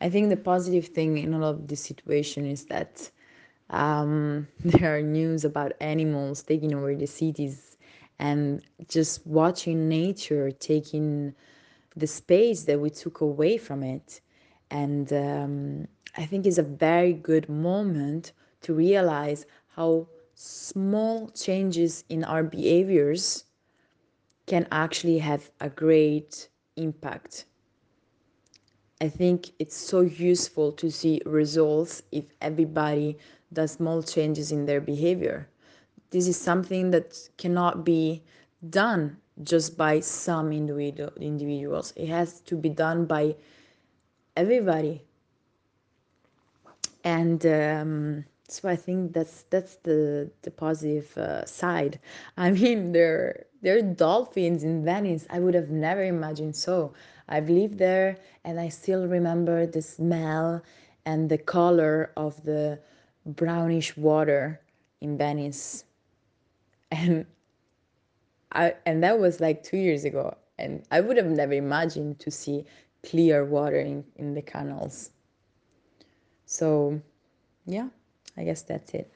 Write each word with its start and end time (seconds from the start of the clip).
I 0.00 0.08
think 0.08 0.28
the 0.28 0.36
positive 0.36 0.86
thing 0.86 1.18
in 1.18 1.34
all 1.34 1.44
of 1.44 1.66
this 1.68 1.80
situation 1.80 2.46
is 2.46 2.66
that 2.66 3.10
um, 3.70 4.46
there 4.64 4.96
are 4.96 5.02
news 5.02 5.44
about 5.44 5.72
animals 5.80 6.42
taking 6.42 6.74
over 6.74 6.94
the 6.94 7.06
cities 7.06 7.76
and 8.18 8.62
just 8.88 9.26
watching 9.26 9.88
nature 9.88 10.50
taking 10.50 11.34
the 11.96 12.06
space 12.06 12.64
that 12.64 12.80
we 12.80 12.90
took 12.90 13.20
away 13.20 13.58
from 13.58 13.82
it. 13.82 14.20
And 14.70 15.12
um, 15.12 15.88
I 16.16 16.26
think 16.26 16.46
it's 16.46 16.58
a 16.58 16.62
very 16.62 17.12
good 17.12 17.48
moment 17.48 18.32
to 18.62 18.74
realize 18.74 19.46
how 19.68 20.08
small 20.34 21.28
changes 21.30 22.04
in 22.08 22.24
our 22.24 22.42
behaviors 22.42 23.44
can 24.46 24.66
actually 24.72 25.18
have 25.18 25.50
a 25.60 25.68
great 25.68 26.48
impact. 26.76 27.44
I 29.00 29.08
think 29.08 29.50
it's 29.58 29.76
so 29.76 30.00
useful 30.00 30.72
to 30.72 30.90
see 30.90 31.22
results 31.24 32.02
if 32.10 32.24
everybody 32.40 33.16
does 33.52 33.72
small 33.72 34.02
changes 34.02 34.50
in 34.50 34.66
their 34.66 34.80
behavior. 34.80 35.48
This 36.10 36.26
is 36.26 36.36
something 36.36 36.90
that 36.90 37.16
cannot 37.36 37.84
be 37.84 38.22
done 38.70 39.16
just 39.42 39.76
by 39.76 40.00
some 40.00 40.52
individual 40.52 41.12
individuals. 41.20 41.92
It 41.96 42.08
has 42.08 42.40
to 42.40 42.56
be 42.56 42.70
done 42.70 43.06
by 43.06 43.36
everybody. 44.36 45.04
And 47.04 47.46
um, 47.46 48.24
so 48.48 48.68
I 48.68 48.76
think 48.76 49.12
that's 49.12 49.42
that's 49.50 49.76
the 49.76 50.30
the 50.42 50.50
positive 50.50 51.16
uh, 51.18 51.44
side. 51.46 52.00
I 52.36 52.50
mean, 52.50 52.92
there 52.92 53.46
there 53.62 53.78
are 53.78 53.82
dolphins 53.82 54.64
in 54.64 54.84
Venice. 54.84 55.26
I 55.30 55.40
would 55.40 55.54
have 55.54 55.70
never 55.70 56.02
imagined 56.04 56.56
so. 56.56 56.92
I've 57.28 57.48
lived 57.50 57.78
there, 57.78 58.16
and 58.44 58.60
I 58.60 58.68
still 58.68 59.06
remember 59.06 59.66
the 59.66 59.82
smell 59.82 60.62
and 61.04 61.28
the 61.30 61.38
color 61.38 62.12
of 62.16 62.44
the 62.44 62.80
brownish 63.26 63.96
water 63.96 64.60
in 65.00 65.16
Venice. 65.18 65.84
And 66.90 67.26
I 68.52 68.76
and 68.86 69.02
that 69.02 69.18
was 69.18 69.40
like 69.40 69.62
two 69.62 69.76
years 69.78 70.04
ago, 70.04 70.36
and 70.58 70.84
I 70.90 71.00
would 71.00 71.16
have 71.16 71.26
never 71.26 71.52
imagined 71.54 72.18
to 72.20 72.30
see 72.30 72.64
clear 73.02 73.44
water 73.44 73.80
in, 73.80 74.04
in 74.16 74.34
the 74.34 74.42
canals. 74.42 75.10
So, 76.46 77.00
yeah, 77.66 77.88
I 78.38 78.44
guess 78.44 78.62
that's 78.62 78.94
it. 78.94 79.10